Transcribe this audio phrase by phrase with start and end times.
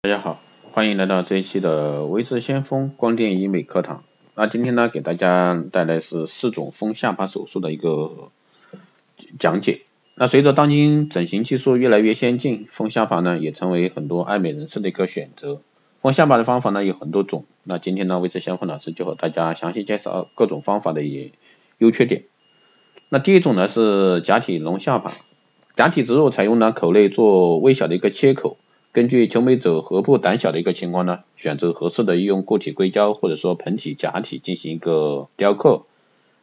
[0.00, 0.40] 大家好，
[0.70, 4.04] 欢迎来到这一期的微智先锋光电医美课堂。
[4.36, 8.30] 那今天呢，给大家带来是四种丰下巴手术的一个
[9.40, 9.80] 讲解。
[10.14, 15.62] 那随着当今整形技术越来越先进，丰下巴呢也成为很多爱美人士的一个选择。
[16.00, 21.02] 丰下巴的方法呢有很多种，那今天呢，微智先锋老师就和大家详细介绍各种方法的
[21.78, 22.22] 优缺点。
[23.08, 25.10] 那第一种呢是假体隆下巴，
[25.74, 28.58] 假体植入采用呢口内做微小的一个切口。
[28.90, 35.84] 根据求美者颌部胆小的一个情况呢，选择合适的医用固体硅胶或者说盆体假体进行一个雕刻，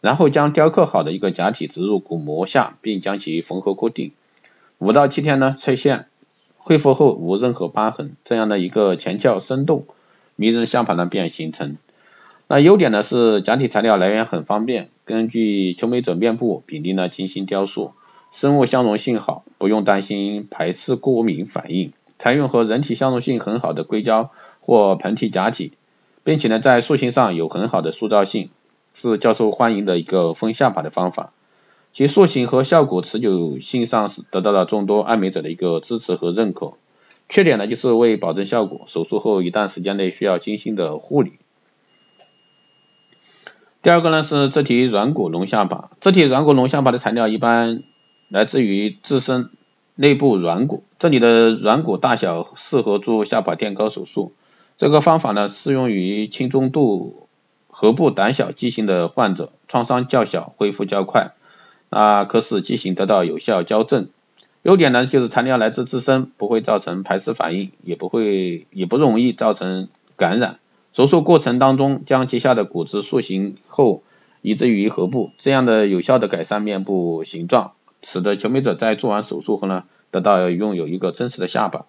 [0.00, 4.12] 然后将雕刻好的一个假体植入骨膜下，并将其缝合固定。
[4.78, 6.06] 五到七天呢拆线，
[6.58, 9.86] 恢复后无任何疤痕，这样的一个前翘生动、
[10.36, 11.78] 迷人的相盘呢便形成。
[12.46, 17.94] 那优点呢是假体材料来源很方便，根据求美者面部比例呢精心雕塑，
[18.30, 21.92] 生物相容性好，不用担心排斥过敏反应。
[22.18, 25.72] 采用和人体相容性很好的硅胶或盆体假体，
[26.22, 28.50] 并且呢在塑形上有很好的塑造性，
[28.94, 31.32] 是较受欢迎的一个丰下巴的方法。
[31.92, 36.72] 其塑形和效果持久性上是得到了众多爱美者的一个支持和认可。
[37.28, 41.32] 缺点呢就是为保证效果，手术后一段时间内需要精心的护理。
[43.82, 47.82] 第二个呢是自体软骨隆下巴，自体软骨隆下巴的材料一般
[48.28, 49.50] 来自于自身。
[49.96, 54.32] 内部软骨，这里的软骨大小适合做下巴垫高手术。
[54.76, 57.28] 这个方法呢，适用于轻中度
[57.68, 61.34] 颌部胆小畸形的患者，创伤较小，恢复较快，
[61.90, 64.08] 啊，可使畸形得到有效矫正。
[64.62, 70.58] 优点呢，就是材料来自自身，不会造成排斥反应，也不会，也不容易造成感染。
[70.92, 74.02] 手术过程当中，将结下的骨质塑形后
[74.42, 77.72] 移植于颌部，这样的有效的改善面部形状。
[78.04, 81.86] 使得求美者在做完手术后呢，得到拥有一个真实的下巴。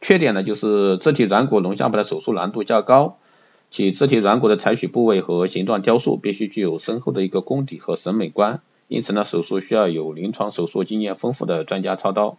[0.00, 3.18] 缺点呢，就是自体软骨隆下巴的手术难度较高，
[3.68, 12.38] 其自体软骨的采取部位和形状雕塑必须具有深厚的一个功底和审美观，因此呢，手术需要有临床手术经验丰富的专家操刀，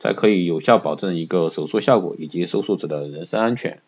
[0.00, 3.80] 才可以有效保证一个手术效果以及手术者的人身安全。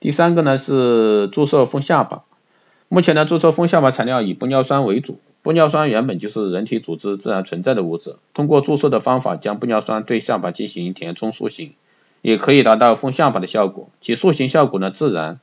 [0.00, 2.24] 第三个呢是注射丰下巴，
[2.88, 5.20] 目前呢注射丰下巴材料以玻尿酸为主。
[5.44, 11.74] 玻尿酸原本就是人体组织自然存在的物质，通过注射的方法将玻尿酸对下巴进行填充塑形，
[12.22, 13.90] 也可以达到丰下巴的效果。
[14.00, 15.38] 其塑形效果呢自然。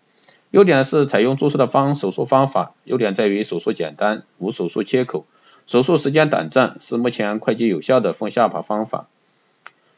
[0.50, 5.26] 优点是采用注射的方手术方法，优点在于手术简单，无手术切口，
[5.66, 9.08] 手术时间短暂，是目前快捷有效的丰下巴方法。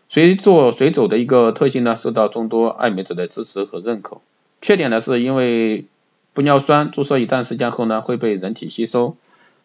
[0.10, 4.18] 随做随走的一个特性呢，受到众多爱美者的支持和认可。
[4.62, 5.86] 缺点呢是因为
[6.36, 9.16] 玻尿酸注射一段时间后呢会被人体吸收。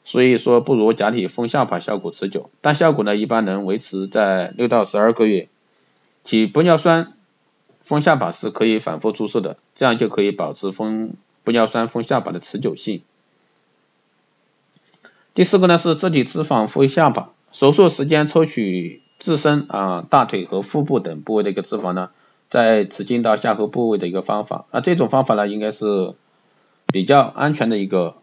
[0.09, 5.49] 所以说不如假体丰下巴效果持久，但效果呢一般能维持在六到十二个月。
[6.25, 7.13] 其玻尿酸
[7.83, 11.13] 丰下巴是可以反复注射的，这样就可以保持丰
[11.45, 13.03] 玻尿酸丰下巴的持久性。
[15.35, 22.09] 第四个呢是自体脂肪丰下巴，手术时间抽取自身啊大腿和腹部等部位的一个脂肪呢，
[22.49, 26.15] 再直径到下颌部位的一个方法，那这种方法呢应该是
[26.87, 28.15] 比较安全的一个。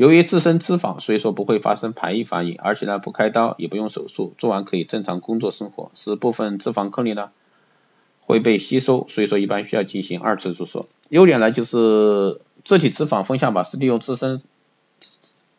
[0.00, 5.90] 由于自身脂肪，所以说不会发生排异反应，而且呢不开刀也不用手术，做完可以正常工作生活。
[5.94, 7.28] 使部分脂肪颗粒呢
[8.20, 10.86] 会被吸收，所以说一般需要进行二次注射。
[11.10, 14.40] 优点呢就是自体脂肪丰下巴是利用自身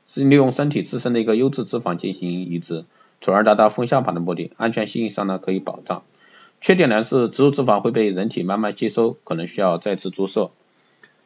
[0.07, 2.85] 是利用身体自身的一个优质脂肪进行移植，
[3.21, 4.53] 从而达到丰下巴的目的。
[4.57, 6.01] 安全性上呢可以保障。
[6.61, 10.49] 缺点呢是植入脂肪会被人体慢慢吸收，可能需要再次注射。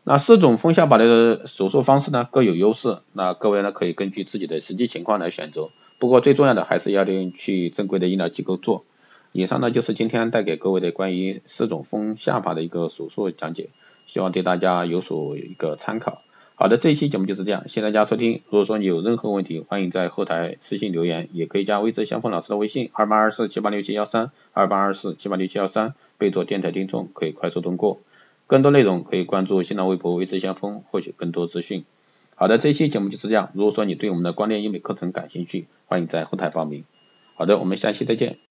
[0.07, 5.69] 那四种丰下巴的手术方式呢各有优势，那各位呢可以根据自己的实际情况来选择。
[5.97, 8.85] 不过最重要的还是要去正规的医疗机构做。
[9.31, 13.69] 以上呢就是今天带给各位的关于四种风下巴的一个手术讲解，
[14.05, 16.21] 希望对大家有所一个参考。
[16.53, 18.43] 好的，这一期节目就是这样，谢谢大家收听。
[18.45, 27.99] 如果说你有任何问题，欢迎在后台私信留言，也可以加微知相锋老师的微信二八二四七八六七幺三二八二四七八六七幺三，备注电台听众，可以快速通过。
[28.47, 31.83] 更多内容可以关注新浪微博“微知先锋”获取更多资讯。
[32.35, 33.49] 好的，这期节目就是这样。
[33.53, 36.83] 如果说你对我们的光电医美课程感兴趣，欢迎在后台报名。
[37.35, 38.37] 好的，我们下期再见。